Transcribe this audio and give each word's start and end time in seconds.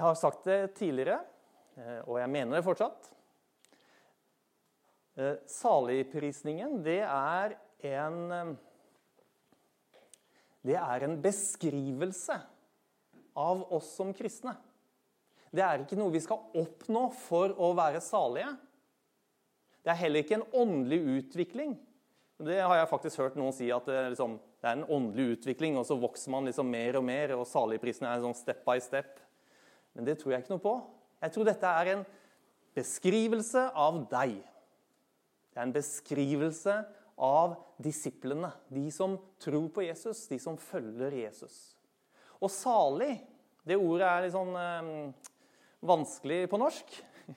Jeg 0.00 0.06
har 0.06 0.14
sagt 0.16 0.46
det 0.48 0.70
tidligere, 0.78 1.18
eh, 1.76 1.98
og 2.08 2.14
jeg 2.16 2.32
mener 2.32 2.56
det 2.56 2.64
fortsatt. 2.64 3.10
Eh, 5.20 5.34
saligprisningen, 5.44 6.78
det 6.80 7.02
er 7.04 7.52
en 7.90 8.16
eh, 8.32 8.54
Det 10.64 10.76
er 10.76 11.04
en 11.04 11.18
beskrivelse 11.20 12.38
av 13.36 13.62
oss 13.72 13.92
som 13.96 14.14
kristne. 14.16 14.56
Det 15.52 15.64
er 15.64 15.84
ikke 15.84 16.00
noe 16.00 16.16
vi 16.16 16.24
skal 16.24 16.48
oppnå 16.56 17.06
for 17.20 17.52
å 17.60 17.72
være 17.76 18.00
salige. 18.00 18.56
Det 19.84 19.92
er 19.92 20.00
heller 20.00 20.24
ikke 20.24 20.40
en 20.40 20.50
åndelig 20.52 21.00
utvikling. 21.20 21.76
Det 22.40 22.60
har 22.60 22.76
jeg 22.78 22.92
faktisk 22.96 23.20
hørt 23.20 23.40
noen 23.40 23.52
si, 23.52 23.68
at 23.72 23.88
det, 23.88 24.02
liksom, 24.14 24.40
det 24.60 24.68
er 24.68 24.78
en 24.80 24.90
åndelig 24.96 25.36
utvikling, 25.36 25.76
og 25.76 25.88
så 25.88 26.00
vokser 26.00 26.32
man 26.32 26.48
liksom 26.48 26.72
mer 26.72 26.96
og 26.96 27.04
mer, 27.04 27.36
og 27.36 27.48
saligprisen 27.48 28.08
er 28.08 28.24
sånn 28.24 28.36
step 28.36 28.64
by 28.64 28.80
step. 28.80 29.18
Men 30.00 30.06
det 30.08 30.14
tror 30.16 30.32
jeg 30.32 30.40
ikke 30.40 30.54
noe 30.54 30.62
på. 30.64 30.70
Jeg 31.20 31.32
tror 31.34 31.44
dette 31.44 31.70
er 31.76 31.88
en 31.92 32.02
beskrivelse 32.72 33.66
av 33.76 33.98
deg. 34.08 34.38
Det 35.52 35.60
er 35.60 35.66
en 35.66 35.74
beskrivelse 35.74 36.76
av 37.20 37.58
disiplene, 37.84 38.48
de 38.72 38.86
som 38.96 39.18
tror 39.44 39.66
på 39.76 39.84
Jesus, 39.84 40.22
de 40.30 40.38
som 40.40 40.56
følger 40.56 41.18
Jesus. 41.18 41.76
Og 42.40 42.48
salig, 42.48 43.18
det 43.68 43.76
ordet 43.76 44.08
er 44.08 44.24
litt 44.24 44.32
sånn 44.32 44.56
øh, 44.56 45.28
vanskelig 45.84 46.46
på 46.48 46.64
norsk. 46.64 46.96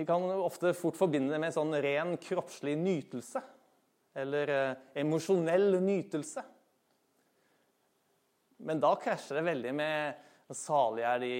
Vi 0.00 0.08
kan 0.08 0.24
ofte 0.40 0.72
fort 0.72 0.96
forbinde 0.96 1.36
det 1.36 1.44
med 1.44 1.52
sånn 1.52 1.76
ren 1.76 2.16
kroppslig 2.24 2.78
nytelse. 2.80 3.44
Eller 4.16 4.54
eh, 4.56 4.78
emosjonell 5.04 5.76
nytelse. 5.84 6.54
Men 8.58 8.80
da 8.82 8.94
krasjer 8.98 9.38
det 9.38 9.46
veldig 9.46 9.74
med 9.78 10.54
salige 10.56 11.12
er 11.12 11.22
de 11.22 11.34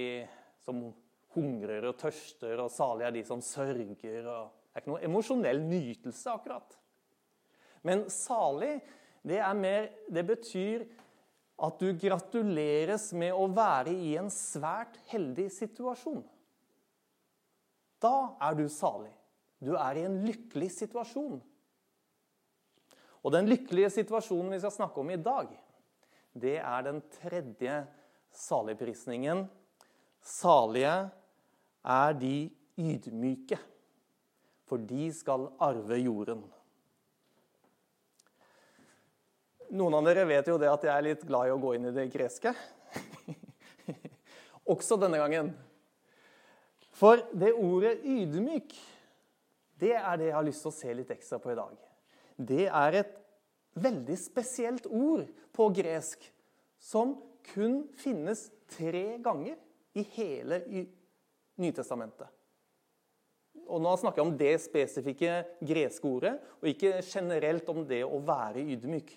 som 0.63 0.83
hungrer 1.35 1.89
og 1.89 1.97
tørster, 1.99 2.55
og 2.61 2.71
salige 2.73 3.09
er 3.09 3.17
de 3.17 3.25
som 3.27 3.41
sørger. 3.43 3.89
Og 4.23 4.53
det 4.53 4.77
er 4.77 4.83
ikke 4.83 4.93
noe 4.93 5.03
emosjonell 5.05 5.61
nytelse, 5.65 6.31
akkurat. 6.31 6.77
Men 7.85 8.07
salig, 8.11 8.79
det, 9.23 9.39
mer, 9.59 9.89
det 10.11 10.25
betyr 10.27 10.87
at 11.59 11.79
du 11.81 11.91
gratuleres 11.99 13.09
med 13.19 13.35
å 13.35 13.47
være 13.51 13.91
i 13.91 14.13
en 14.19 14.29
svært 14.31 14.95
heldig 15.11 15.49
situasjon. 15.51 16.23
Da 17.99 18.15
er 18.47 18.55
du 18.55 18.67
salig. 18.71 19.11
Du 19.59 19.73
er 19.75 19.99
i 19.99 20.05
en 20.07 20.21
lykkelig 20.23 20.69
situasjon. 20.71 21.39
Og 23.19 23.33
den 23.35 23.49
lykkelige 23.51 23.89
situasjonen 23.97 24.53
vi 24.53 24.61
skal 24.63 24.71
snakke 24.71 25.01
om 25.01 25.09
i 25.11 25.19
dag, 25.19 25.49
det 26.33 26.57
er 26.61 26.85
den 26.85 27.01
tredje 27.19 27.79
saligprisningen. 28.35 29.47
Salige 30.21 31.09
er 31.83 32.13
de 32.19 32.49
ydmyke, 32.79 33.59
for 34.69 34.77
de 34.77 35.09
skal 35.15 35.49
arve 35.63 35.99
jorden. 36.01 36.43
Noen 39.69 39.99
av 39.99 40.05
dere 40.07 40.25
vet 40.25 40.47
jo 40.49 40.57
det 40.57 40.69
at 40.69 40.85
jeg 40.85 40.93
er 40.95 41.05
litt 41.05 41.25
glad 41.29 41.49
i 41.49 41.53
å 41.53 41.61
gå 41.61 41.75
inn 41.77 41.89
i 41.91 41.93
det 41.93 42.07
greske. 42.13 42.53
Også 44.73 44.97
denne 45.01 45.19
gangen. 45.21 45.51
For 46.99 47.21
det 47.31 47.53
ordet 47.53 48.01
'ydmyk', 48.03 48.73
det 49.79 49.93
er 49.95 50.17
det 50.17 50.31
jeg 50.31 50.35
har 50.35 50.47
lyst 50.47 50.65
til 50.65 50.71
å 50.71 50.75
se 50.75 50.93
litt 50.93 51.11
ekstra 51.13 51.39
på 51.39 51.53
i 51.53 51.59
dag. 51.59 51.77
Det 52.35 52.65
er 52.67 52.97
et 52.99 53.13
veldig 53.83 54.17
spesielt 54.19 54.87
ord 54.87 55.27
på 55.55 55.69
gresk 55.75 56.23
som 56.79 57.17
kun 57.51 57.81
finnes 57.99 58.47
tre 58.69 59.19
ganger 59.23 59.57
i 59.97 60.05
hele 60.15 60.61
Nytestamentet. 61.59 62.29
Og 63.69 63.81
nå 63.83 63.91
snakker 63.99 64.21
jeg 64.21 64.29
om 64.29 64.37
det 64.39 64.53
spesifikke 64.63 65.33
greske 65.67 66.07
ordet, 66.07 66.37
og 66.61 66.69
ikke 66.71 67.01
generelt 67.03 67.67
om 67.69 67.83
det 67.85 67.99
å 68.07 68.21
være 68.23 68.63
ydmyk. 68.63 69.11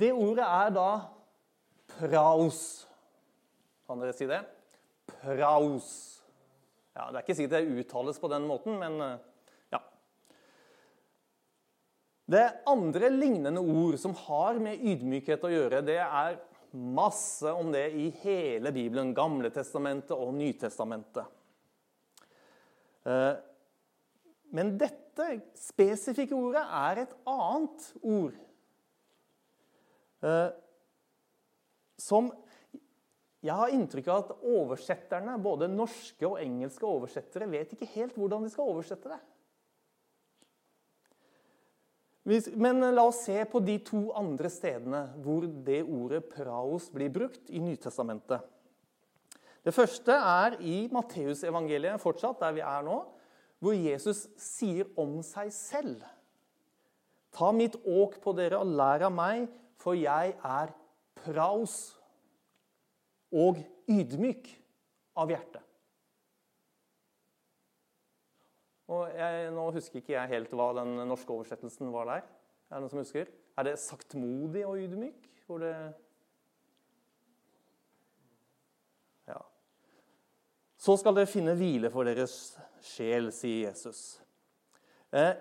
Det 0.00 0.12
ordet 0.16 0.46
er 0.46 0.70
da 0.72 0.90
praus. 1.98 2.60
Kan 3.86 4.00
dere 4.00 4.16
si 4.16 4.28
det? 4.28 4.40
Praus. 5.20 6.19
Ja, 6.96 7.08
Det 7.10 7.18
er 7.18 7.24
ikke 7.24 7.36
sikkert 7.38 7.56
det 7.58 7.80
uttales 7.82 8.20
på 8.20 8.30
den 8.32 8.46
måten, 8.50 8.78
men 8.80 9.00
eh, 9.04 9.18
ja. 9.72 9.80
Det 12.30 12.46
andre 12.70 13.10
lignende 13.14 13.62
ord 13.62 13.98
som 14.02 14.16
har 14.26 14.58
med 14.62 14.82
ydmykhet 14.82 15.44
å 15.46 15.52
gjøre, 15.52 15.84
det 15.86 16.00
er 16.02 16.40
masse 16.70 17.50
om 17.50 17.70
det 17.74 17.88
i 17.98 18.08
hele 18.22 18.72
Bibelen. 18.74 19.14
Gamle 19.14 19.50
testamentet 19.54 20.14
og 20.16 20.34
Nytestamentet. 20.38 21.38
Eh, 23.06 23.32
men 24.50 24.74
dette 24.78 25.28
spesifikke 25.58 26.34
ordet 26.34 26.62
er 26.64 27.04
et 27.04 27.16
annet 27.30 27.90
ord. 28.02 28.34
Eh, 30.26 30.48
som 32.00 32.30
jeg 33.40 33.56
har 33.56 33.72
inntrykk 33.72 34.08
av 34.12 34.22
at 34.22 34.32
oversetterne, 34.44 35.38
både 35.40 35.68
norske 35.72 36.26
og 36.28 36.40
engelske 36.42 36.84
oversettere, 36.84 37.48
vet 37.48 37.72
ikke 37.72 37.88
helt 37.94 38.18
hvordan 38.18 38.44
de 38.44 38.52
skal 38.52 38.68
oversette 38.68 39.08
det. 39.08 39.20
Men 42.60 42.84
la 42.92 43.06
oss 43.08 43.22
se 43.24 43.38
på 43.48 43.62
de 43.64 43.78
to 43.82 44.10
andre 44.18 44.50
stedene 44.52 45.06
hvor 45.24 45.46
det 45.48 45.80
ordet 45.82 46.28
'praos' 46.28 46.90
blir 46.92 47.08
brukt 47.08 47.48
i 47.48 47.58
Nytestamentet. 47.64 48.44
Det 49.64 49.74
første 49.74 50.12
er 50.12 50.60
i 50.60 50.88
Matteusevangeliet, 50.92 52.00
fortsatt, 52.00 52.40
der 52.40 52.52
vi 52.52 52.60
er 52.60 52.84
nå, 52.84 53.00
hvor 53.58 53.72
Jesus 53.72 54.28
sier 54.36 54.88
om 54.96 55.22
seg 55.24 55.52
selv 55.52 56.04
Ta 57.30 57.52
mitt 57.54 57.76
åk 57.86 58.16
på 58.22 58.32
dere 58.34 58.58
og 58.58 58.72
lær 58.74 59.04
av 59.06 59.12
meg, 59.14 59.46
for 59.78 59.94
jeg 59.94 60.34
er 60.34 60.72
praos 61.22 61.99
og 63.30 63.60
ydmyk 63.90 64.48
av 65.20 65.30
hjerte. 65.30 65.62
Og 68.90 69.10
jeg, 69.14 69.50
Nå 69.54 69.68
husker 69.74 70.00
ikke 70.00 70.16
jeg 70.16 70.32
helt 70.32 70.54
hva 70.58 70.70
den 70.80 70.96
norske 71.06 71.30
oversettelsen 71.30 71.92
var 71.94 72.08
der. 72.10 72.24
Er 72.70 72.78
det 72.78 72.82
noen 72.84 72.92
som 72.92 73.02
husker? 73.02 73.28
Er 73.58 73.66
det 73.66 73.78
saktmodig 73.82 74.64
og 74.66 74.80
ydmyk? 74.82 75.28
Hvor 75.46 75.62
det 75.62 75.74
Ja. 79.30 79.38
Så 80.78 80.96
skal 80.98 81.14
dere 81.14 81.30
finne 81.30 81.54
hvile 81.58 81.90
for 81.90 82.08
deres 82.08 82.56
sjel, 82.82 83.30
sier 83.34 83.68
Jesus. 83.68 84.20
Eh, 85.12 85.34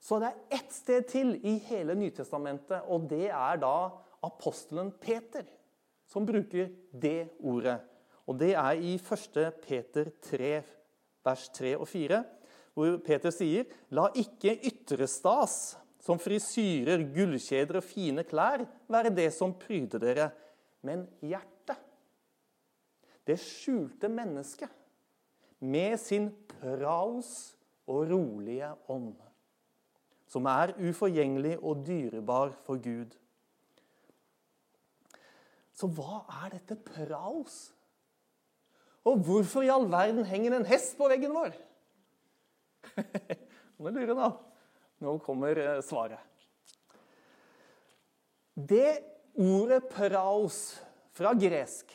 så 0.00 0.20
det 0.20 0.30
er 0.30 0.58
ett 0.58 0.72
sted 0.72 1.06
til 1.08 1.34
i 1.44 1.56
hele 1.64 1.96
Nytestamentet, 1.96 2.84
og 2.92 3.08
det 3.08 3.30
er 3.30 3.60
da 3.60 3.76
apostelen 4.24 4.92
Peter 5.00 5.44
som 6.14 6.26
bruker 6.26 6.70
det 6.94 7.34
ordet. 7.42 7.80
Og 8.30 8.38
det 8.38 8.52
er 8.54 8.78
i 8.78 8.94
1. 8.94 9.40
Peter 9.64 10.12
3, 10.22 10.52
vers 11.26 11.48
3 11.58 11.74
og 11.76 11.88
4, 11.90 12.20
hvor 12.74 13.00
Peter 13.06 13.34
sier 13.34 13.66
La 13.94 14.06
ikke 14.18 14.54
ytre 14.70 15.08
stas 15.10 15.74
som 16.04 16.20
frisyrer, 16.20 17.02
gullkjeder 17.14 17.80
og 17.80 17.86
fine 17.86 18.24
klær 18.28 18.62
være 18.92 19.12
det 19.14 19.30
som 19.34 19.56
pryder 19.58 20.02
dere, 20.02 20.30
men 20.84 21.06
hjertet. 21.24 21.80
Det 23.24 23.38
skjulte 23.40 24.10
mennesket 24.12 24.70
med 25.64 25.96
sin 25.98 26.28
praus 26.60 27.54
og 27.88 28.10
rolige 28.10 28.68
ånd, 28.92 29.14
som 30.28 30.46
er 30.50 30.74
uforgjengelig 30.76 31.56
og 31.62 31.84
dyrebar 31.86 32.52
for 32.66 32.80
Gud. 32.84 33.16
Så 35.74 35.88
hva 35.90 36.22
er 36.44 36.54
dette 36.54 36.78
praos? 36.78 37.56
Og 39.04 39.20
hvorfor 39.26 39.66
i 39.66 39.72
all 39.72 39.88
verden 39.90 40.24
henger 40.28 40.56
en 40.56 40.68
hest 40.68 40.94
på 40.98 41.08
veggen 41.10 41.34
vår? 41.34 41.56
Nå 43.82 43.90
lurer 43.90 44.14
nå. 44.16 44.30
Nå 45.04 45.16
kommer 45.24 45.58
eh, 45.58 45.82
svaret. 45.84 46.22
Det 48.54 49.02
ordet 49.34 49.82
praos 49.90 50.58
fra 51.14 51.34
gresk 51.34 51.90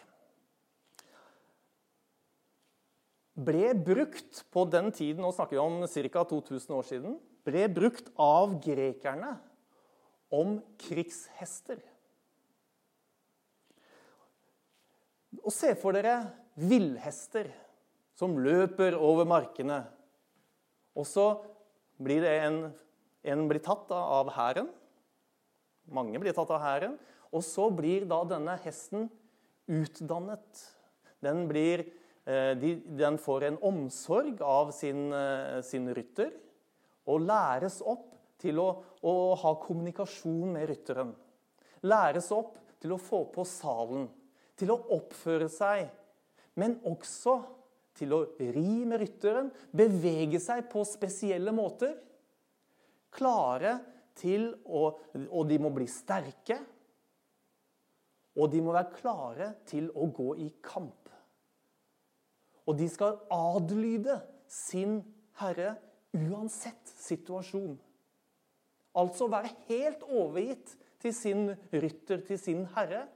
ble 3.40 3.72
brukt 3.80 4.44
på 4.52 4.66
den 4.68 4.92
tiden, 4.96 5.24
nå 5.24 5.32
snakker 5.36 5.56
vi 5.56 5.62
om 5.64 5.78
ca. 5.88 6.24
2000 6.28 6.76
år 6.76 6.88
siden, 6.88 7.16
ble 7.48 7.68
brukt 7.72 8.10
av 8.20 8.58
grekerne 8.64 9.38
om 10.36 10.58
krigshester. 10.82 11.80
Og 15.44 15.54
se 15.54 15.74
for 15.80 15.96
dere 15.96 16.22
villhester 16.60 17.50
som 18.20 18.36
løper 18.42 18.98
over 18.98 19.28
markene. 19.30 19.84
Og 20.98 21.08
så 21.08 21.30
blir 22.02 22.26
en, 22.28 22.66
en 23.24 23.46
blir 23.48 23.64
tatt 23.64 23.92
av 23.96 24.32
hæren. 24.36 24.68
Mange 25.90 26.20
blir 26.22 26.36
tatt 26.36 26.52
av 26.52 26.62
hæren. 26.64 26.98
Og 27.32 27.46
så 27.46 27.70
blir 27.72 28.08
da 28.10 28.24
denne 28.28 28.58
hesten 28.64 29.08
utdannet. 29.70 30.66
Den, 31.24 31.46
blir, 31.50 31.86
eh, 32.26 32.54
den 32.58 33.20
får 33.22 33.48
en 33.50 33.60
omsorg 33.70 34.42
av 34.42 34.74
sin, 34.76 35.12
eh, 35.14 35.60
sin, 35.62 35.90
rytter 35.94 36.32
og 37.10 37.24
læres 37.26 37.80
opp 37.82 38.14
til 38.40 38.60
å, 38.62 38.70
å 39.04 39.16
ha 39.36 39.56
kommunikasjon 39.62 40.56
med 40.56 40.70
rytteren. 40.72 41.14
Læres 41.84 42.32
opp 42.36 42.58
til 42.80 42.96
å 42.96 43.02
få 43.02 43.26
på 43.34 43.46
salen, 43.48 44.08
til 44.60 44.74
å 44.74 44.82
oppføre 44.98 45.48
seg, 45.52 45.88
men 46.60 46.78
også 46.88 47.38
til 48.00 48.16
å 48.16 48.20
ri 48.40 48.84
med 48.88 49.02
rytteren, 49.02 49.50
bevege 49.76 50.40
seg 50.42 50.68
på 50.72 50.86
spesielle 50.88 51.54
måter. 51.56 51.96
Klare 53.12 53.80
til 54.20 54.52
å 54.66 54.92
Og 55.32 55.48
de 55.50 55.58
må 55.60 55.72
bli 55.74 55.88
sterke. 55.90 56.60
Og 58.40 58.52
de 58.52 58.62
må 58.64 58.74
være 58.76 58.96
klare 58.96 59.48
til 59.68 59.90
å 59.96 60.08
gå 60.14 60.36
i 60.40 60.50
kamp. 60.64 61.10
Og 62.70 62.78
de 62.78 62.88
skal 62.92 63.18
adlyde 63.34 64.20
sin 64.48 65.00
herre 65.42 65.74
uansett 66.14 66.94
situasjon. 67.02 67.74
Altså 69.00 69.28
være 69.32 69.52
helt 69.70 70.04
overgitt 70.06 70.76
til 71.02 71.16
sin 71.16 71.50
rytter, 71.72 72.22
til 72.26 72.40
sin 72.42 72.66
herre, 72.76 73.08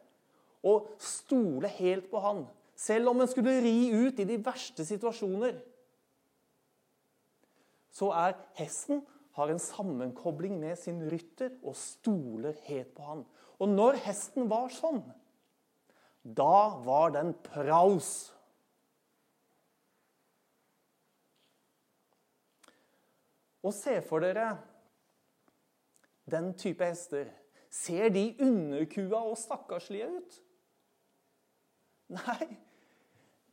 og 0.63 0.89
stole 1.01 1.69
helt 1.79 2.09
på 2.11 2.21
han. 2.23 2.43
Selv 2.75 3.11
om 3.11 3.21
en 3.21 3.29
skulle 3.29 3.59
ri 3.63 3.91
ut 3.93 4.19
i 4.19 4.27
de 4.27 4.39
verste 4.43 4.85
situasjoner, 4.87 5.59
så 7.93 8.09
er 8.17 8.37
hesten 8.57 9.03
har 9.33 9.49
en 9.49 9.61
sammenkobling 9.61 10.59
med 10.61 10.77
sin 10.77 11.01
rytter 11.09 11.55
og 11.65 11.75
stoler 11.77 12.57
helt 12.67 12.93
på 12.95 13.05
han. 13.05 13.23
Og 13.61 13.69
når 13.69 13.97
hesten 14.05 14.49
var 14.49 14.73
sånn, 14.73 15.01
da 16.23 16.79
var 16.85 17.13
den 17.15 17.33
praus. 17.45 18.31
Og 23.63 23.73
se 23.75 23.97
for 24.05 24.23
dere 24.23 24.53
den 26.29 26.53
type 26.59 26.85
hester. 26.85 27.29
Ser 27.73 28.11
de 28.13 28.29
underkua 28.43 29.23
og 29.23 29.37
stakkarslige 29.39 30.11
ut? 30.13 30.41
Nei, 32.13 32.47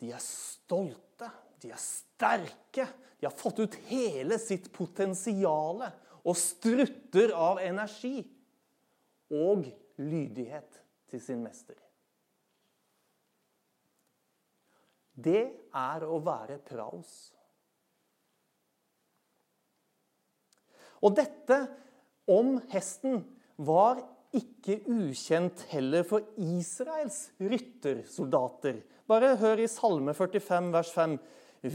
de 0.01 0.13
er 0.13 0.23
stolte. 0.25 1.31
De 1.61 1.73
er 1.73 1.81
sterke. 1.81 2.87
De 3.21 3.29
har 3.29 3.37
fått 3.37 3.61
ut 3.61 3.77
hele 3.91 4.39
sitt 4.41 4.71
potensial 4.73 5.85
og 6.21 6.37
strutter 6.37 7.33
av 7.37 7.61
energi 7.65 8.23
og 9.31 9.67
lydighet 10.01 10.81
til 11.11 11.23
sin 11.23 11.43
mester. 11.45 11.77
Det 15.21 15.43
er 15.77 16.07
å 16.09 16.17
være 16.25 16.57
praos. 16.65 17.13
Og 21.05 21.13
dette 21.17 21.59
om 22.31 22.57
hesten 22.73 23.23
var 23.61 24.01
ikke 24.37 24.79
ukjent 24.87 25.65
heller 25.73 26.05
for 26.07 26.25
Israels 26.39 27.31
ryttersoldater. 27.43 28.81
Bare 29.11 29.35
hør 29.41 29.63
i 29.65 29.69
Salme 29.71 30.15
45, 30.15 30.71
vers 30.75 30.93
5. 30.95 31.17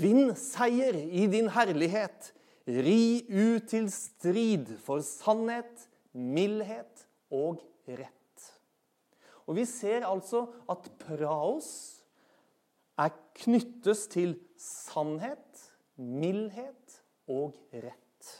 Vinn 0.02 0.32
seier 0.40 0.96
i 0.96 1.26
din 1.32 1.50
herlighet. 1.54 2.32
Ri 2.66 3.26
ut 3.30 3.68
til 3.70 3.90
strid 3.94 4.72
for 4.82 5.04
sannhet, 5.06 5.84
mildhet 6.16 7.06
og 7.30 7.60
rett. 7.86 8.48
Og 9.46 9.60
Vi 9.60 9.66
ser 9.70 10.08
altså 10.08 10.48
at 10.72 10.88
praos 11.04 11.70
er 12.98 13.12
knyttes 13.44 14.08
til 14.10 14.38
sannhet, 14.58 15.62
mildhet 16.00 16.98
og 17.30 17.54
rett. 17.74 18.32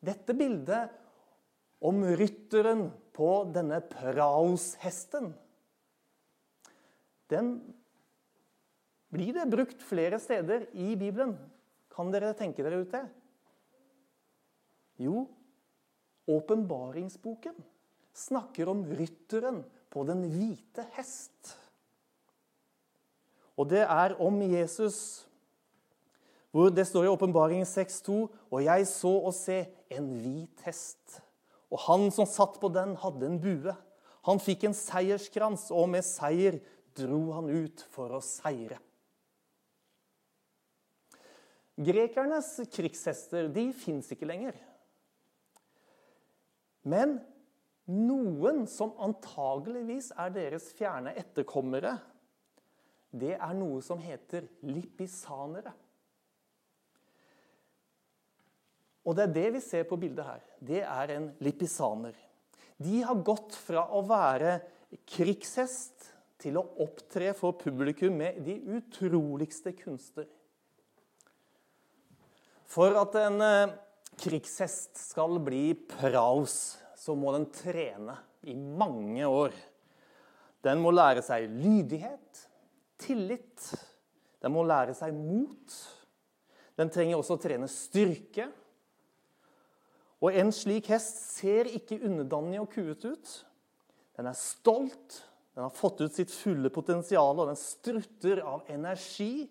Dette 0.00 0.34
bildet 0.36 0.99
om 1.80 2.02
rytteren 2.04 2.88
på 3.16 3.30
denne 3.54 3.80
praos-hesten 3.92 5.32
den 7.30 7.54
blir 9.10 9.34
det 9.34 9.46
brukt 9.50 9.82
flere 9.86 10.18
steder 10.22 10.66
i 10.74 10.94
Bibelen. 10.98 11.36
Kan 11.90 12.10
dere 12.14 12.34
tenke 12.38 12.64
dere 12.66 12.82
ut 12.82 12.90
det? 12.94 13.04
Jo, 15.00 15.24
åpenbaringsboken 16.30 17.56
snakker 18.14 18.70
om 18.70 18.84
rytteren 18.98 19.62
på 19.90 20.04
den 20.06 20.26
hvite 20.30 20.84
hest. 20.96 21.54
Og 23.58 23.68
det 23.70 23.82
er 23.84 24.14
om 24.22 24.38
Jesus, 24.42 25.26
hvor 26.50 26.70
det 26.74 26.86
står 26.88 27.06
i 27.06 27.12
Åpenbaringen 27.12 27.66
6,2.: 27.68 28.26
Og 28.50 28.64
jeg 28.64 28.86
så 28.88 29.12
og 29.18 29.34
se 29.36 29.64
en 29.90 30.08
hvit 30.18 30.62
hest, 30.66 31.20
og 31.70 31.82
han 31.86 32.10
som 32.14 32.26
satt 32.28 32.58
på 32.60 32.70
den, 32.74 32.96
hadde 32.98 33.26
en 33.26 33.40
bue. 33.42 33.74
Han 34.26 34.42
fikk 34.42 34.66
en 34.66 34.76
seierskrans, 34.76 35.68
og 35.70 35.88
med 35.94 36.04
seier 36.06 36.58
dro 36.98 37.30
han 37.36 37.50
ut 37.50 37.84
for 37.94 38.12
å 38.16 38.22
seire. 38.24 38.80
Grekernes 41.80 42.58
krigshester 42.74 43.48
de 43.48 43.70
fins 43.72 44.10
ikke 44.12 44.28
lenger. 44.28 44.58
Men 46.84 47.18
noen 47.88 48.66
som 48.68 48.92
antageligvis 49.00 50.10
er 50.20 50.34
deres 50.34 50.68
fjerne 50.76 51.14
etterkommere, 51.16 51.94
det 53.10 53.34
er 53.38 53.54
noe 53.56 53.80
som 53.82 54.02
heter 54.02 54.46
lippisanere. 54.66 55.72
Og 59.10 59.16
det 59.18 59.24
er 59.26 59.32
det 59.34 59.46
vi 59.56 59.60
ser 59.64 59.86
på 59.90 59.98
bildet 59.98 60.22
her. 60.22 60.42
Det 60.62 60.84
er 60.86 61.12
en 61.16 61.24
lipisaner. 61.42 62.14
De 62.78 63.00
har 63.02 63.24
gått 63.26 63.56
fra 63.58 63.88
å 63.90 64.04
være 64.06 64.60
krigshest 65.10 66.06
til 66.40 66.60
å 66.60 66.68
opptre 66.84 67.32
for 67.36 67.58
publikum 67.58 68.14
med 68.22 68.38
de 68.46 68.54
utroligste 68.78 69.74
kunster. 69.76 70.28
For 72.70 72.94
at 73.00 73.18
en 73.18 73.42
eh, 73.42 73.74
krigshest 74.22 74.94
skal 75.10 75.40
bli 75.42 75.74
praus, 75.90 76.78
så 76.94 77.16
må 77.18 77.34
den 77.34 77.48
trene 77.50 78.14
i 78.46 78.54
mange 78.54 79.26
år. 79.26 79.56
Den 80.62 80.78
må 80.84 80.94
lære 80.94 81.24
seg 81.26 81.50
lydighet, 81.50 82.44
tillit. 83.00 83.72
Den 84.40 84.54
må 84.54 84.62
lære 84.68 84.94
seg 84.94 85.16
mot. 85.18 85.76
Den 86.78 86.92
trenger 86.92 87.18
også 87.18 87.36
å 87.36 87.42
trene 87.42 87.68
styrke. 87.68 88.46
Og 90.20 90.36
en 90.36 90.52
slik 90.52 90.90
hest 90.92 91.22
ser 91.38 91.70
ikke 91.70 92.00
underdanig 92.04 92.60
og 92.60 92.68
kuet 92.74 93.04
ut. 93.08 93.32
Den 94.18 94.28
er 94.28 94.36
stolt, 94.36 95.22
den 95.54 95.64
har 95.64 95.72
fått 95.72 96.02
ut 96.04 96.14
sitt 96.14 96.32
fulle 96.32 96.70
potensial, 96.72 97.38
og 97.40 97.48
den 97.48 97.58
strutter 97.58 98.42
av 98.44 98.68
energi, 98.70 99.48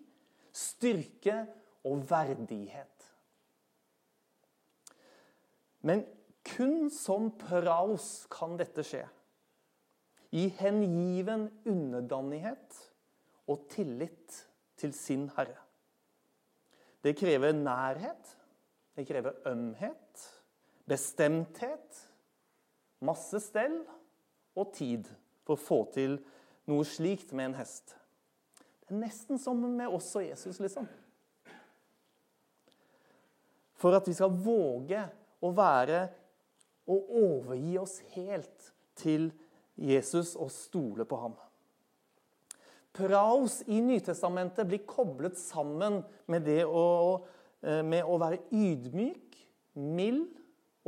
styrke 0.54 1.42
og 1.86 2.04
verdighet. 2.10 3.06
Men 5.86 6.04
kun 6.46 6.90
som 6.92 7.30
praus 7.40 8.26
kan 8.32 8.56
dette 8.60 8.84
skje. 8.86 9.02
I 10.30 10.46
hengiven 10.60 11.48
underdanighet 11.66 12.76
og 13.50 13.66
tillit 13.72 14.44
til 14.78 14.94
sin 14.94 15.26
herre. 15.34 15.58
Det 17.02 17.16
krever 17.18 17.56
nærhet, 17.56 18.36
det 18.94 19.06
krever 19.08 19.40
ømhet, 19.48 20.26
bestemthet, 20.90 22.02
masse 23.06 23.40
stell 23.42 23.80
og 24.58 24.72
tid 24.76 25.08
for 25.46 25.56
å 25.56 25.62
få 25.62 25.80
til 25.94 26.18
noe 26.70 26.86
slikt 26.86 27.32
med 27.34 27.50
en 27.50 27.60
hest. 27.60 27.94
Det 28.84 28.96
er 28.96 29.04
nesten 29.04 29.38
som 29.38 29.60
med 29.62 29.88
oss 29.88 30.08
og 30.18 30.26
Jesus, 30.26 30.58
liksom. 30.62 30.88
For 33.80 33.96
at 33.96 34.08
vi 34.08 34.16
skal 34.16 34.34
våge 34.34 35.04
å 35.40 35.52
være 35.56 36.02
og 36.90 37.12
overgi 37.22 37.76
oss 37.80 38.00
helt 38.16 38.72
til 38.98 39.30
Jesus 39.80 40.34
og 40.36 40.50
stole 40.52 41.06
på 41.08 41.20
ham. 41.22 41.36
Praus 42.90 43.60
i 43.70 43.78
Nytestamentet 43.80 44.66
blir 44.68 44.82
koblet 44.84 45.38
sammen 45.38 46.00
med 46.28 46.44
det 46.44 46.64
å, 46.66 47.22
eh, 47.62 47.82
med 47.86 48.04
å 48.04 48.18
være 48.18 48.42
ydmyk, 48.50 49.38
mild 49.78 50.39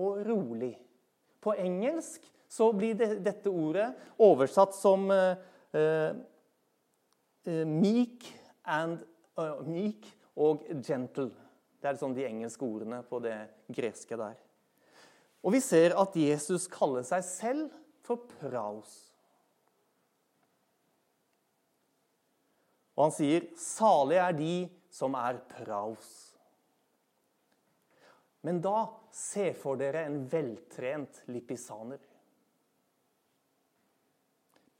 og 0.02 0.22
rolig. 0.26 0.74
På 1.42 1.54
engelsk 1.58 2.26
så 2.52 2.68
blir 2.76 2.98
det, 2.98 3.14
dette 3.24 3.50
ordet 3.50 3.88
oversatt 4.20 4.74
som 4.76 5.06
uh, 5.10 5.34
uh, 5.72 6.12
meek, 7.66 8.26
and, 8.68 9.00
uh, 9.40 9.62
meek 9.66 10.10
og 10.36 10.66
gentle. 10.84 11.30
Det 11.82 11.90
er 11.90 12.00
sånn 12.00 12.14
de 12.14 12.26
engelske 12.28 12.66
ordene 12.66 13.00
på 13.08 13.22
det 13.24 13.38
greske 13.72 14.18
der. 14.20 14.36
Og 15.42 15.56
vi 15.56 15.62
ser 15.64 15.96
at 15.98 16.14
Jesus 16.18 16.68
kaller 16.70 17.06
seg 17.06 17.24
selv 17.26 17.80
for 18.06 18.28
praos. 18.36 18.92
Og 22.92 23.08
han 23.08 23.14
sier, 23.16 23.48
'Salig 23.56 24.20
er 24.20 24.36
de 24.36 24.54
som 24.92 25.14
er 25.16 25.40
praos'. 25.56 26.31
Men 28.42 28.58
da 28.62 28.86
se 29.14 29.52
for 29.54 29.78
dere 29.78 30.06
en 30.08 30.24
veltrent 30.28 31.22
lipisaner. 31.30 32.00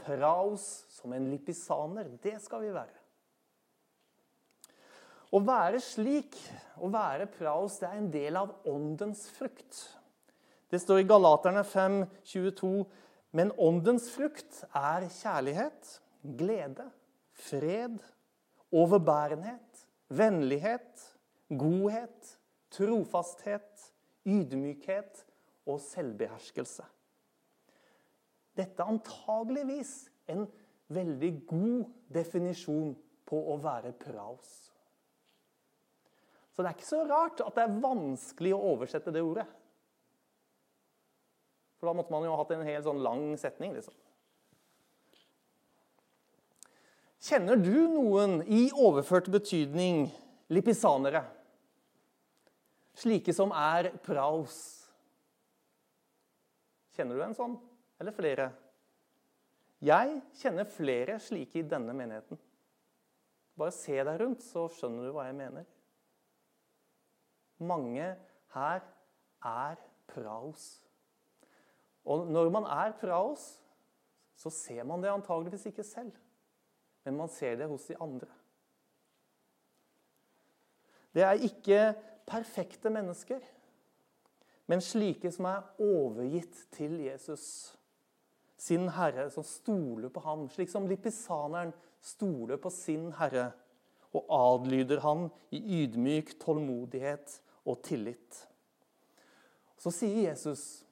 Praos 0.03 0.65
som 0.91 1.13
en 1.15 1.29
lipisaner, 1.31 2.11
det 2.23 2.39
skal 2.43 2.65
vi 2.65 2.73
være. 2.75 2.99
Å 5.33 5.41
være 5.41 5.79
slik, 5.81 6.37
å 6.83 6.91
være 6.93 7.29
praos, 7.39 7.79
det 7.81 7.89
er 7.89 8.01
en 8.01 8.11
del 8.13 8.37
av 8.37 8.51
åndens 8.69 9.25
frukt. 9.33 9.79
Det 10.69 10.81
står 10.83 11.03
i 11.03 11.07
Galaterne 11.09 11.63
5, 11.65 12.03
22, 12.35 12.73
men 13.37 13.55
åndens 13.57 14.11
frukt 14.13 14.61
er 14.77 15.07
kjærlighet, 15.09 15.95
glede, 16.37 16.91
fred, 17.47 17.97
overbærenhet, 18.73 19.87
vennlighet, 20.13 21.07
godhet, 21.49 22.37
trofasthet, 22.73 23.93
ydmykhet 24.29 25.23
og 25.69 25.81
selvbeherskelse. 25.85 26.85
Dette 28.57 28.83
er 28.83 28.93
antageligvis 28.93 29.95
en 30.33 30.45
veldig 30.93 31.33
god 31.49 31.89
definisjon 32.13 32.93
på 33.29 33.39
å 33.53 33.57
være 33.63 33.95
praos. 33.97 34.51
Så 36.53 36.61
det 36.61 36.69
er 36.69 36.77
ikke 36.77 36.91
så 36.91 37.03
rart 37.09 37.41
at 37.41 37.57
det 37.57 37.65
er 37.65 37.81
vanskelig 37.81 38.53
å 38.53 38.65
oversette 38.75 39.13
det 39.15 39.25
ordet. 39.25 39.47
For 41.81 41.89
da 41.89 41.97
måtte 41.97 42.13
man 42.13 42.27
jo 42.27 42.35
ha 42.35 42.43
hatt 42.43 42.53
en 42.55 42.67
helt 42.67 42.87
sånn 42.87 43.01
lang 43.03 43.25
setning. 43.41 43.73
liksom. 43.75 43.95
Kjenner 47.23 47.57
du 47.57 47.89
noen 47.89 48.43
i 48.45 48.67
overført 48.75 49.31
betydning 49.33 50.05
lipisanere? 50.53 51.25
Slike 52.99 53.33
som 53.35 53.53
er 53.57 53.91
praos? 54.05 54.57
Kjenner 56.93 57.17
du 57.17 57.25
en 57.25 57.37
sånn, 57.37 57.55
eller 58.01 58.15
flere? 58.17 58.51
Jeg 59.83 60.19
kjenner 60.39 60.69
flere 60.69 61.17
slike 61.23 61.63
i 61.63 61.67
denne 61.67 61.95
menigheten. 61.97 62.39
Bare 63.59 63.75
se 63.75 63.97
deg 63.97 64.21
rundt, 64.21 64.45
så 64.45 64.69
skjønner 64.73 65.09
du 65.09 65.15
hva 65.17 65.25
jeg 65.27 65.39
mener. 65.41 65.65
Mange 67.63 68.13
her 68.55 68.85
er 69.43 69.81
praos. 70.13 70.69
Og 72.05 72.29
når 72.31 72.51
man 72.55 72.69
er 72.71 72.95
praos, 72.99 73.45
så 74.37 74.51
ser 74.51 74.85
man 74.89 75.03
det 75.03 75.11
antageligvis 75.13 75.69
ikke 75.71 75.87
selv. 75.87 76.15
Men 77.05 77.19
man 77.19 77.31
ser 77.31 77.57
det 77.59 77.69
hos 77.71 77.87
de 77.91 77.99
andre. 78.03 78.31
Det 81.13 81.23
er 81.27 81.45
ikke 81.45 81.81
perfekte 82.27 82.91
mennesker, 82.93 83.41
men 84.71 84.81
slike 84.85 85.31
som 85.35 85.49
er 85.51 85.83
overgitt 85.83 86.67
til 86.75 87.01
Jesus, 87.03 87.75
sin 88.57 88.87
Herre, 88.95 89.27
som 89.31 89.45
stoler 89.45 90.13
på 90.13 90.23
ham, 90.23 90.47
slik 90.53 90.71
som 90.71 90.87
lipisaneren 90.87 91.73
stoler 92.03 92.61
på 92.63 92.71
sin 92.71 93.11
Herre 93.19 93.51
og 94.13 94.29
adlyder 94.37 95.01
han 95.03 95.27
i 95.51 95.61
ydmyk 95.83 96.35
tålmodighet 96.43 97.39
og 97.65 97.81
tillit. 97.87 98.43
Så 99.81 99.91
sier 99.95 100.29
Jesus, 100.29 100.85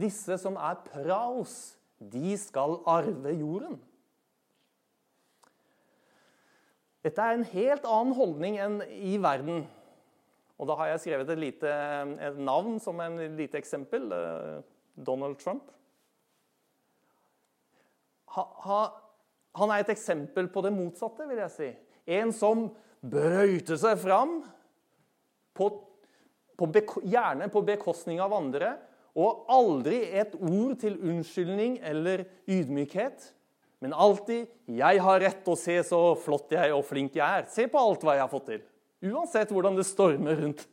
disse 0.00 0.38
som 0.40 0.56
er 0.56 0.78
praos, 0.86 1.76
de 2.00 2.36
skal 2.40 2.78
arve 2.88 3.34
jorden. 3.36 3.76
Dette 7.04 7.24
er 7.24 7.36
en 7.36 7.48
helt 7.48 7.84
annen 7.88 8.16
holdning 8.16 8.56
enn 8.60 8.80
i 8.84 9.16
verden. 9.20 9.64
Og 10.60 10.68
da 10.68 10.76
har 10.76 10.90
jeg 10.92 11.00
skrevet 11.06 11.30
et, 11.32 11.40
lite, 11.40 11.74
et 12.20 12.40
navn 12.40 12.76
som 12.84 12.98
en 13.00 13.16
lite 13.38 13.56
eksempel. 13.56 14.10
Eh, 14.12 14.58
Donald 15.00 15.38
Trump. 15.40 15.70
Ha, 18.36 18.44
ha, 18.66 18.80
han 19.56 19.72
er 19.72 19.82
et 19.82 19.94
eksempel 19.94 20.50
på 20.52 20.62
det 20.62 20.74
motsatte, 20.74 21.24
vil 21.30 21.40
jeg 21.40 21.54
si. 21.54 21.70
En 22.20 22.34
som 22.36 22.68
brøyter 23.00 23.80
seg 23.80 23.96
fram, 24.02 24.42
på, 25.56 25.70
på, 26.60 26.68
gjerne 27.08 27.48
på 27.52 27.64
bekostning 27.66 28.20
av 28.22 28.36
andre, 28.36 28.74
og 29.18 29.48
aldri 29.50 30.04
et 30.20 30.36
ord 30.38 30.76
til 30.80 31.00
unnskyldning 31.00 31.80
eller 31.82 32.26
ydmykhet. 32.46 33.32
Men 33.80 33.96
alltid 33.96 34.46
'Jeg 34.68 35.00
har 35.00 35.20
rett, 35.20 35.48
og 35.48 35.58
se 35.58 35.82
så 35.82 36.14
flott 36.14 36.52
jeg 36.52 36.72
og 36.72 36.84
flink 36.84 37.16
jeg 37.16 37.24
er'. 37.24 37.48
Se 37.48 37.66
på 37.66 37.78
alt 37.80 38.04
hva 38.04 38.14
jeg 38.14 38.20
har 38.20 38.28
fått 38.28 38.46
til. 38.46 38.60
Uansett 39.00 39.52
hvordan 39.52 39.78
det 39.78 39.88
stormer 39.88 40.36
rundt. 40.42 40.66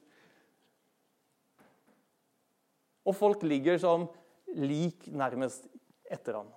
Og 3.08 3.16
folk 3.16 3.44
ligger 3.48 3.80
som 3.80 4.08
lik 4.52 5.08
nærmest 5.16 5.70
etter 6.12 6.42
ham. 6.42 6.50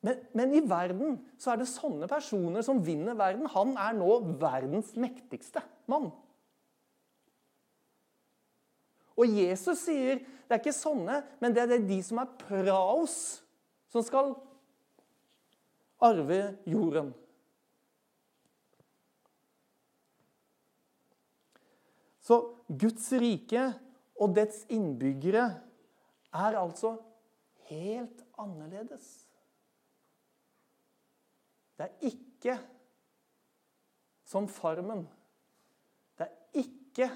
Men, 0.00 0.16
men, 0.32 0.54
i 0.56 0.62
verden 0.64 1.18
så 1.36 1.52
er 1.52 1.60
det 1.60 1.68
sånne 1.68 2.08
personer 2.08 2.64
som 2.64 2.80
vinner 2.84 3.18
verden. 3.18 3.50
Han 3.52 3.74
er 3.76 3.98
nå 3.98 4.14
verdens 4.40 4.94
mektigste 4.96 5.60
mann. 5.90 6.08
Og 9.20 9.28
Jesus 9.28 9.82
sier 9.84 10.22
det 10.22 10.56
er 10.56 10.62
ikke 10.62 10.74
sånne, 10.74 11.20
men 11.42 11.52
det 11.54 11.66
er 11.66 11.84
de 11.84 11.98
som 12.02 12.18
er 12.22 12.30
praos, 12.40 13.18
som 13.92 14.02
skal 14.02 14.32
arve 16.02 16.40
jorden. 16.66 17.12
Så 22.30 22.36
Guds 22.78 23.08
rike 23.18 23.62
og 24.22 24.36
dets 24.36 24.60
innbyggere 24.70 25.48
er 26.30 26.58
altså 26.60 26.92
helt 27.66 28.20
annerledes. 28.38 29.08
Det 31.74 31.88
er 31.88 32.06
ikke 32.06 32.54
som 34.30 34.46
Farmen. 34.46 35.02
Det 36.14 36.28
er 36.28 36.62
ikke 36.62 37.08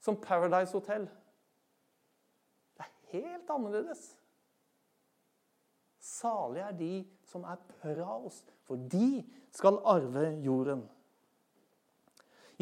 som 0.00 0.16
Paradise 0.16 0.72
Hotel. 0.72 1.04
Det 2.72 2.86
er 2.86 2.96
helt 3.12 3.52
annerledes. 3.52 4.06
Salige 6.00 6.64
er 6.70 6.80
de 6.80 6.92
som 7.28 7.44
er 7.44 7.60
praos, 7.68 8.40
for 8.64 8.80
de 8.96 9.26
skal 9.52 9.82
arve 9.84 10.24
jorden. 10.40 10.88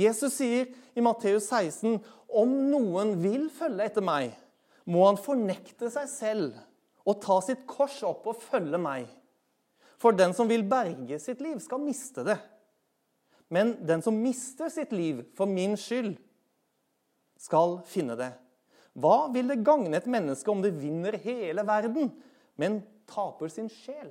Jesus 0.01 0.39
sier 0.41 0.71
i 0.97 1.05
Matteus 1.05 1.49
16.: 1.51 1.99
Om 2.31 2.57
noen 2.71 3.17
vil 3.23 3.49
følge 3.53 3.87
etter 3.91 4.05
meg, 4.05 4.33
må 4.89 5.05
han 5.07 5.21
fornekte 5.21 5.91
seg 5.93 6.09
selv 6.11 6.59
og 7.09 7.21
ta 7.23 7.41
sitt 7.45 7.67
kors 7.69 7.99
opp 8.07 8.29
og 8.31 8.41
følge 8.43 8.79
meg. 8.81 9.09
For 10.01 10.17
den 10.17 10.33
som 10.37 10.49
vil 10.49 10.65
berge 10.69 11.19
sitt 11.21 11.43
liv, 11.45 11.59
skal 11.61 11.83
miste 11.83 12.25
det. 12.25 12.39
Men 13.53 13.75
den 13.85 14.03
som 14.05 14.17
mister 14.23 14.71
sitt 14.73 14.93
liv 14.95 15.25
for 15.37 15.51
min 15.51 15.77
skyld, 15.81 16.15
skal 17.41 17.81
finne 17.89 18.17
det. 18.21 18.31
Hva 19.01 19.31
vil 19.33 19.49
det 19.51 19.63
gagne 19.65 19.97
et 19.97 20.09
menneske 20.11 20.51
om 20.53 20.61
det 20.63 20.75
vinner 20.77 21.17
hele 21.23 21.65
verden, 21.67 22.11
men 22.61 22.81
taper 23.11 23.51
sin 23.53 23.71
sjel? 23.73 24.11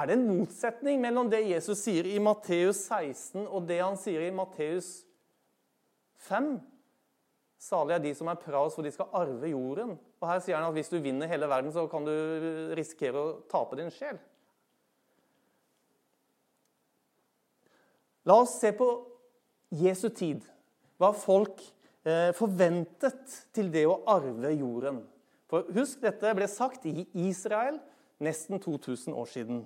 Er 0.00 0.06
det 0.08 0.16
en 0.16 0.28
motsetning 0.30 1.00
mellom 1.02 1.28
det 1.28 1.42
Jesus 1.44 1.82
sier 1.84 2.06
i 2.08 2.16
Matteus 2.22 2.86
16, 2.86 3.42
og 3.44 3.66
det 3.68 3.82
han 3.82 3.98
sier 4.00 4.22
i 4.24 4.32
Matteus 4.32 5.02
5? 6.24 6.54
Salig 7.60 7.98
er 7.98 8.04
de 8.06 8.12
som 8.16 8.30
er 8.32 8.38
praos, 8.40 8.72
for 8.72 8.86
de 8.86 8.92
skal 8.94 9.10
arve 9.18 9.50
jorden. 9.50 9.98
Og 10.22 10.28
Her 10.30 10.40
sier 10.40 10.56
han 10.56 10.70
at 10.70 10.76
hvis 10.78 10.88
du 10.88 10.96
vinner 11.04 11.28
hele 11.28 11.48
verden, 11.50 11.72
så 11.74 11.84
kan 11.90 12.06
du 12.06 12.14
risikere 12.78 13.20
å 13.20 13.34
tape 13.50 13.76
din 13.76 13.92
sjel. 13.92 14.16
La 18.24 18.38
oss 18.40 18.54
se 18.62 18.70
på 18.76 18.88
Jesu 19.82 20.08
tid. 20.16 20.46
Hva 21.00 21.10
folk 21.16 21.60
eh, 22.06 22.32
forventet 22.36 23.36
til 23.52 23.68
det 23.74 23.84
å 23.88 23.98
arve 24.08 24.54
jorden. 24.54 25.02
For 25.50 25.68
Husk, 25.76 26.00
dette 26.00 26.32
ble 26.36 26.48
sagt 26.48 26.88
i 26.88 27.04
Israel 27.26 27.76
nesten 28.22 28.60
2000 28.62 29.12
år 29.16 29.28
siden. 29.28 29.60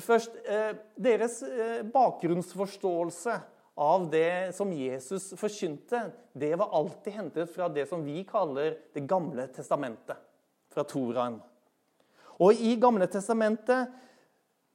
Først, 0.00 0.36
eh, 0.46 0.74
Deres 0.96 1.42
eh, 1.42 1.82
bakgrunnsforståelse 1.82 3.34
av 3.76 4.10
det 4.10 4.54
som 4.54 4.70
Jesus 4.72 5.32
forkynte, 5.38 6.12
det 6.32 6.54
var 6.58 6.72
alltid 6.74 7.12
hentet 7.12 7.50
fra 7.50 7.68
det 7.68 7.88
som 7.88 8.04
vi 8.04 8.24
kaller 8.24 8.78
Det 8.94 9.06
gamle 9.06 9.46
testamentet, 9.54 10.16
fra 10.70 10.84
Toraen. 10.84 11.40
Og 12.42 12.54
I 12.58 12.74
Gamle 12.80 13.06
testamentet 13.06 13.92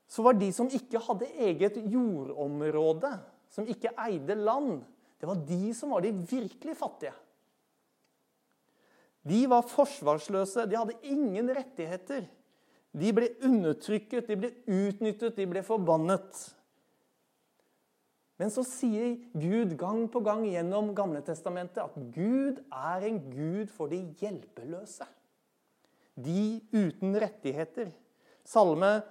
så 0.10 0.24
var 0.24 0.38
de 0.40 0.48
som 0.56 0.70
ikke 0.72 1.02
hadde 1.06 1.28
eget 1.38 1.76
jordområde, 1.92 3.12
som 3.52 3.68
ikke 3.68 3.92
eide 4.00 4.36
land, 4.36 4.80
det 5.20 5.28
var 5.28 5.42
de 5.44 5.74
som 5.76 5.92
var 5.92 6.02
de 6.02 6.14
virkelig 6.16 6.76
fattige. 6.80 7.14
De 9.28 9.44
var 9.52 9.68
forsvarsløse, 9.68 10.64
de 10.66 10.78
hadde 10.80 10.96
ingen 11.12 11.52
rettigheter. 11.52 12.24
De 12.96 13.12
ble 13.14 13.30
undertrykket, 13.46 14.30
de 14.30 14.38
ble 14.40 14.50
utnyttet, 14.66 15.36
de 15.38 15.46
ble 15.50 15.62
forbannet. 15.66 16.40
Men 18.40 18.52
så 18.54 18.64
sier 18.64 19.18
Gud 19.36 19.76
gang 19.78 20.06
på 20.12 20.22
gang 20.24 20.46
gjennom 20.48 20.94
Gamle 20.98 21.22
Testamentet 21.28 21.84
at 21.84 21.96
Gud 22.16 22.62
er 22.72 23.06
en 23.10 23.20
gud 23.30 23.68
for 23.74 23.92
de 23.92 24.00
hjelpeløse. 24.22 25.06
De 26.20 26.60
uten 26.72 27.18
rettigheter. 27.20 27.92
Salme 28.48 29.02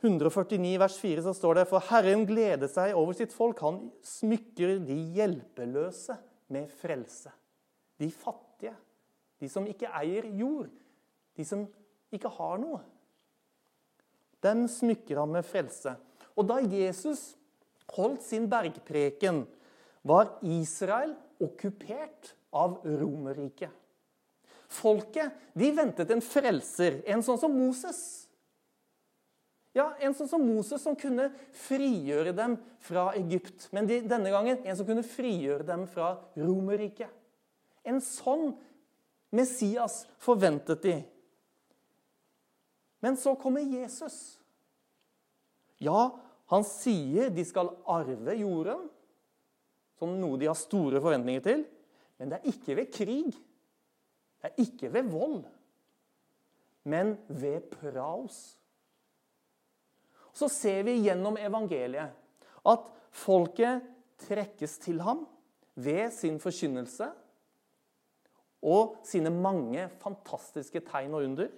149 0.00 0.78
vers 0.80 0.96
4 1.02 1.24
så 1.26 1.34
står 1.36 1.58
det 1.58 1.66
For 1.68 1.84
Herren 1.90 2.22
gleder 2.28 2.70
seg 2.70 2.94
over 2.96 3.18
sitt 3.18 3.34
folk. 3.36 3.60
Han 3.66 3.90
smykker 4.06 4.78
de 4.86 4.96
hjelpeløse 5.18 6.16
med 6.54 6.70
frelse. 6.80 7.34
De 8.00 8.08
fattige. 8.14 8.72
De 9.42 9.50
som 9.50 9.66
ikke 9.68 9.90
eier 9.98 10.30
jord. 10.38 10.70
De 11.36 11.44
som 11.46 11.66
ikke 12.14 12.30
har 12.38 12.56
noe. 12.62 12.80
Dem 14.44 14.66
smykker 14.68 15.20
han 15.20 15.32
med 15.34 15.46
frelse. 15.46 15.94
Og 16.36 16.46
da 16.48 16.60
Jesus 16.64 17.34
holdt 17.96 18.24
sin 18.24 18.46
bergpreken, 18.50 19.44
var 20.06 20.38
Israel 20.40 21.12
okkupert 21.42 22.32
av 22.56 22.78
Romerriket. 22.84 23.72
Folket 24.70 25.34
de 25.58 25.68
ventet 25.74 26.10
en 26.14 26.22
frelser, 26.22 27.00
en 27.10 27.24
sånn 27.26 27.40
som 27.42 27.52
Moses. 27.52 28.00
Ja, 29.74 29.92
En 30.02 30.14
sånn 30.14 30.28
som 30.30 30.42
Moses 30.42 30.82
som 30.82 30.96
kunne 30.98 31.28
frigjøre 31.54 32.32
dem 32.34 32.56
fra 32.82 33.12
Egypt. 33.14 33.68
Men 33.70 33.86
de, 33.86 34.00
denne 34.02 34.32
gangen 34.32 34.64
en 34.64 34.76
som 34.78 34.86
kunne 34.86 35.06
frigjøre 35.06 35.66
dem 35.66 35.84
fra 35.90 36.16
Romerriket. 36.38 37.10
En 37.86 38.00
sånn 38.02 38.56
Messias 39.30 40.02
forventet 40.18 40.82
de. 40.82 40.96
Men 43.00 43.16
så 43.16 43.34
kommer 43.40 43.64
Jesus. 43.64 44.38
Ja, 45.80 46.10
han 46.52 46.64
sier 46.66 47.30
de 47.32 47.44
skal 47.46 47.72
arve 47.88 48.34
jorden, 48.36 48.88
som 50.00 50.16
noe 50.20 50.38
de 50.40 50.48
har 50.48 50.58
store 50.58 51.00
forventninger 51.00 51.44
til. 51.44 51.64
Men 52.20 52.32
det 52.32 52.40
er 52.40 52.52
ikke 52.52 52.76
ved 52.76 52.92
krig. 52.92 53.32
Det 54.40 54.48
er 54.48 54.62
ikke 54.62 54.88
ved 54.92 55.08
vold, 55.12 55.42
men 56.88 57.14
ved 57.28 57.66
praos. 57.72 58.38
Så 60.32 60.48
ser 60.48 60.82
vi 60.86 61.00
gjennom 61.04 61.36
evangeliet 61.40 62.14
at 62.70 62.86
folket 63.12 63.84
trekkes 64.20 64.78
til 64.80 65.00
ham 65.04 65.26
ved 65.76 66.08
sin 66.14 66.38
forkynnelse 66.40 67.10
og 68.64 68.96
sine 69.08 69.32
mange 69.32 69.88
fantastiske 70.00 70.80
tegn 70.88 71.16
og 71.16 71.24
under. 71.28 71.48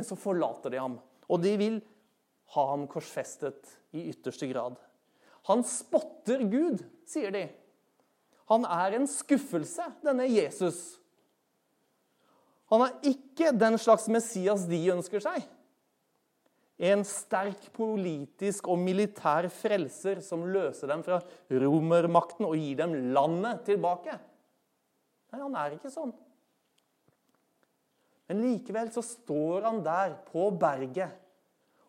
Men 0.00 0.06
så 0.08 0.16
forlater 0.16 0.72
de 0.72 0.78
ham, 0.80 0.94
og 1.28 1.42
de 1.44 1.50
vil 1.60 1.74
ha 2.54 2.62
ham 2.70 2.86
korsfestet 2.88 3.68
i 3.92 4.06
ytterste 4.08 4.46
grad. 4.48 4.78
Han 5.44 5.60
spotter 5.68 6.40
Gud, 6.48 6.80
sier 7.04 7.34
de. 7.34 7.42
Han 8.48 8.64
er 8.64 8.96
en 8.96 9.04
skuffelse, 9.04 9.84
denne 10.00 10.24
Jesus. 10.24 10.78
Han 12.72 12.86
er 12.86 12.96
ikke 13.12 13.52
den 13.52 13.76
slags 13.82 14.08
Messias 14.08 14.64
de 14.70 14.80
ønsker 14.94 15.20
seg. 15.20 15.44
En 16.80 17.04
sterk 17.04 17.68
politisk 17.76 18.72
og 18.72 18.80
militær 18.80 19.50
frelser 19.52 20.24
som 20.24 20.48
løser 20.48 20.88
dem 20.94 21.04
fra 21.04 21.20
romermakten 21.52 22.48
og 22.48 22.56
gir 22.56 22.80
dem 22.80 22.96
landet 23.12 23.66
tilbake. 23.68 24.16
Nei, 25.28 25.44
han 25.44 25.60
er 25.60 25.76
ikke 25.76 25.92
sånn. 25.92 26.16
Men 28.30 28.44
likevel 28.44 28.92
så 28.94 29.02
står 29.02 29.64
han 29.66 29.80
der 29.82 30.14
på 30.28 30.52
berget 30.54 31.16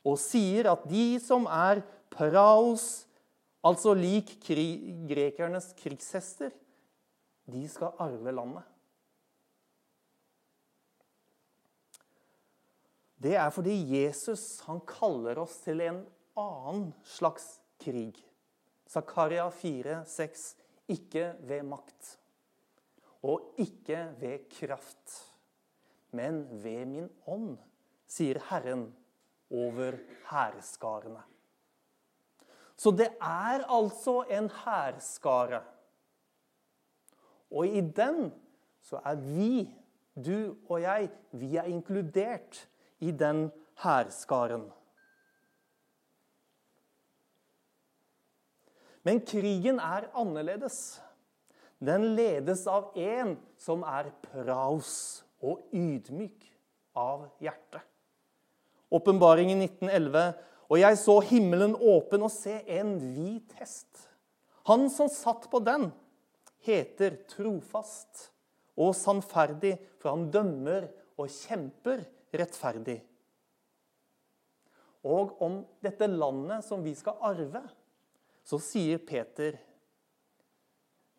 og 0.01 0.17
sier 0.17 0.71
at 0.71 0.87
de 0.89 1.19
som 1.21 1.45
er 1.45 1.83
praos, 2.09 3.05
altså 3.61 3.93
lik 3.93 4.33
kri 4.41 4.65
grekernes 5.05 5.69
krigshester, 5.77 6.49
de 7.45 7.61
skal 7.69 7.93
arve 8.01 8.33
landet. 8.33 8.65
Det 13.21 13.35
er 13.37 13.53
fordi 13.53 13.75
Jesus 13.91 14.63
han 14.65 14.81
kaller 14.89 15.43
oss 15.43 15.59
til 15.61 15.83
en 15.85 16.01
annen 16.41 16.87
slags 17.05 17.59
krig. 17.85 18.17
Zakaria 18.89 19.45
4, 19.53 20.01
6. 20.09 20.47
Ikke 20.89 21.35
ved 21.45 21.69
makt 21.69 22.15
og 23.21 23.53
ikke 23.61 23.99
ved 24.17 24.47
kraft, 24.49 25.30
men 26.11 26.43
ved 26.63 26.85
min 26.85 27.09
ånd, 27.27 27.57
sier 28.07 28.39
Herren 28.49 28.89
over 29.51 29.97
hærskarene. 30.29 31.23
Så 32.75 32.91
det 32.97 33.11
er 33.21 33.63
altså 33.69 34.21
en 34.29 34.49
hærskare. 34.49 35.61
Og 37.51 37.67
i 37.67 37.81
den 37.81 38.31
så 38.81 38.99
er 39.05 39.15
vi, 39.15 39.69
du 40.15 40.55
og 40.69 40.81
jeg, 40.81 41.11
vi 41.31 41.55
er 41.55 41.69
inkludert 41.69 42.67
i 42.99 43.11
den 43.11 43.51
hærskaren. 43.83 44.71
Men 49.03 49.21
krigen 49.25 49.79
er 49.79 50.09
annerledes. 50.17 51.01
Den 51.81 52.11
ledes 52.15 52.67
av 52.69 52.91
en 52.97 53.35
som 53.57 53.81
er 53.85 54.11
praus 54.25 55.23
og 55.41 55.63
ydmyk 55.73 56.47
av 56.97 57.27
hjerte. 57.41 57.81
Åpenbaringen 58.91 59.61
1911. 59.63 60.33
Og 60.71 60.79
jeg 60.79 60.97
så 61.01 61.17
himmelen 61.27 61.73
åpen 61.75 62.23
og 62.23 62.31
se 62.31 62.53
en 62.77 62.93
hvit 63.01 63.51
hest. 63.59 64.07
Han 64.69 64.87
som 64.93 65.09
satt 65.11 65.49
på 65.51 65.59
den, 65.63 65.89
heter 66.63 67.17
trofast 67.27 68.29
og 68.79 68.93
sannferdig, 68.95 69.73
for 69.99 70.13
han 70.13 70.29
dømmer 70.31 70.85
og 71.19 71.31
kjemper 71.33 72.05
rettferdig. 72.37 73.01
Og 75.01 75.33
om 75.41 75.61
dette 75.81 76.07
landet 76.07 76.63
som 76.63 76.83
vi 76.85 76.93
skal 76.95 77.17
arve, 77.25 77.63
så 78.45 78.57
sier 78.61 79.01
Peter 79.05 79.57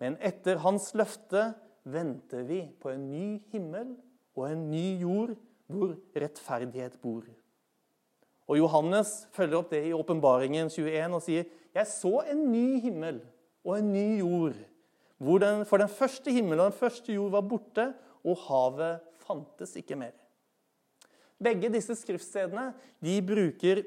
Men 0.02 0.16
etter 0.18 0.58
hans 0.64 0.88
løfte 0.98 1.52
venter 1.86 2.42
vi 2.48 2.64
på 2.82 2.90
en 2.90 3.04
ny 3.10 3.26
himmel 3.52 3.92
og 4.36 4.48
en 4.48 4.66
ny 4.70 5.00
jord 5.02 5.34
hvor 5.72 5.94
rettferdighet 6.16 6.98
bor. 7.02 7.24
Og 8.50 8.58
Johannes 8.58 9.22
følger 9.32 9.60
opp 9.60 9.70
det 9.72 9.84
i 9.88 9.94
åpenbaringen 9.96 10.70
21 10.72 11.16
og 11.16 11.22
sier 11.24 11.46
Jeg 11.72 11.88
så 11.88 12.18
en 12.28 12.44
ny 12.52 12.80
himmel 12.84 13.22
og 13.62 13.78
en 13.78 13.92
ny 13.94 14.18
jord, 14.20 14.58
den, 15.40 15.62
for 15.68 15.78
den 15.78 15.88
første 15.88 16.32
himmel 16.34 16.58
og 16.58 16.72
den 16.72 16.80
første 16.80 17.14
jord 17.14 17.30
var 17.32 17.46
borte, 17.46 17.92
og 18.26 18.38
havet 18.48 19.02
fantes 19.22 19.76
ikke 19.78 19.96
mer. 19.98 20.14
Begge 21.42 21.70
disse 21.74 21.94
skriftstedene 21.98 22.68
de 23.02 23.16
bruker 23.26 23.82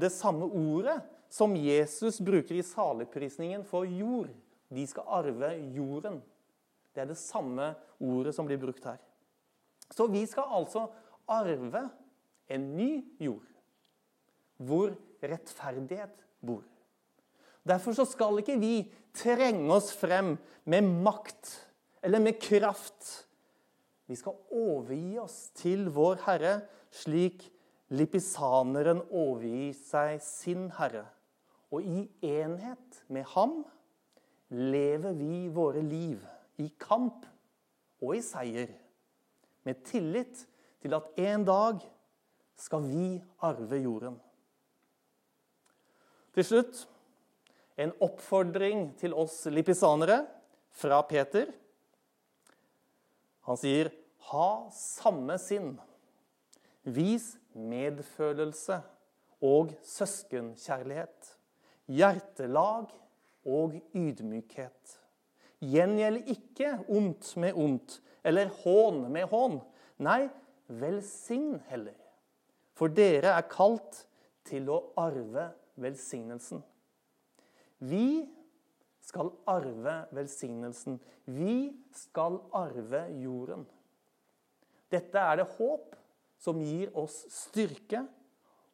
det 0.00 0.12
samme 0.14 0.46
ordet 0.46 1.00
som 1.32 1.56
Jesus 1.58 2.20
bruker 2.24 2.56
i 2.56 2.64
saligprisningen 2.64 3.64
for 3.66 3.88
jord. 3.88 4.30
De 4.72 4.84
skal 4.88 5.08
arve 5.18 5.50
jorden. 5.74 6.20
Det 6.94 7.02
er 7.02 7.10
det 7.10 7.18
samme 7.20 7.74
ordet 8.00 8.34
som 8.36 8.46
blir 8.48 8.60
brukt 8.60 8.84
her. 8.86 9.00
Så 9.94 10.08
vi 10.10 10.24
skal 10.26 10.48
altså 10.58 10.86
arve 11.28 11.88
en 12.52 12.64
ny 12.76 12.90
jord, 13.20 13.46
hvor 14.56 14.94
rettferdighet 15.22 16.24
bor. 16.46 16.64
Derfor 17.66 18.06
skal 18.06 18.38
ikke 18.42 18.58
vi 18.62 18.74
trenge 19.16 19.66
oss 19.74 19.90
frem 19.96 20.36
med 20.64 20.86
makt 21.02 21.50
eller 22.02 22.22
med 22.22 22.38
kraft. 22.42 23.26
Vi 24.06 24.14
skal 24.14 24.38
overgi 24.54 25.18
oss 25.18 25.48
til 25.58 25.88
vår 25.90 26.22
Herre 26.26 26.60
slik 26.94 27.48
lipisaneren 27.94 29.02
overgir 29.10 29.74
seg 29.78 30.20
sin 30.22 30.68
herre. 30.78 31.04
Og 31.74 31.82
i 31.82 32.06
enhet 32.26 33.02
med 33.12 33.26
ham 33.34 33.60
lever 34.50 35.16
vi 35.18 35.46
våre 35.52 35.82
liv 35.82 36.22
i 36.62 36.68
kamp 36.80 37.26
og 38.02 38.14
i 38.16 38.22
seier, 38.22 38.70
med 39.66 39.82
tillit 39.86 40.44
til 40.82 40.94
at 40.96 41.08
en 41.18 41.44
dag 41.46 41.82
skal 42.56 42.86
vi 42.86 43.08
arve 43.44 43.80
jorden. 43.82 44.16
Til 46.36 46.46
slutt 46.46 46.84
en 47.80 47.92
oppfordring 48.04 48.90
til 49.00 49.14
oss 49.16 49.42
lipisanere 49.52 50.22
fra 50.76 51.02
Peter. 51.08 51.50
Han 53.48 53.56
sier, 53.56 53.90
'Ha 54.26 54.70
samme 54.72 55.38
sinn' 55.38 55.76
Vis 56.86 57.36
medfølelse 57.52 58.76
og 59.42 59.72
søskenkjærlighet. 59.82 61.32
Hjertelag 61.90 62.92
og 63.46 63.74
ydmykhet. 63.94 65.00
Gjengjeld 65.64 66.28
ikke 66.30 66.72
ondt 66.92 67.32
med 67.40 67.56
ondt 67.56 68.00
eller 68.26 68.50
hån 68.62 69.06
med 69.12 69.28
hån. 69.30 69.60
Nei, 70.02 70.26
velsign 70.68 71.60
heller. 71.70 71.96
For 72.76 72.92
dere 72.92 73.36
er 73.38 73.46
kalt 73.48 74.02
til 74.46 74.68
å 74.68 74.80
arve 75.00 75.48
velsignelsen. 75.80 76.60
Vi 77.78 78.26
skal 79.06 79.30
arve 79.48 80.00
velsignelsen. 80.16 80.98
Vi 81.24 81.70
skal 81.94 82.40
arve 82.56 83.06
jorden. 83.22 83.64
Dette 84.92 85.22
er 85.22 85.40
det 85.40 85.48
håp 85.56 85.94
som 86.42 86.60
gir 86.62 86.92
oss 86.98 87.22
styrke 87.32 88.04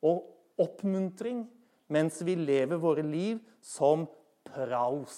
og 0.02 0.32
oppmuntring 0.60 1.44
mens 1.92 2.20
vi 2.24 2.34
lever 2.38 2.80
våre 2.80 3.04
liv 3.04 3.40
som 3.62 4.06
praus, 4.48 5.16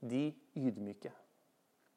de 0.00 0.30
ydmyke. 0.56 1.12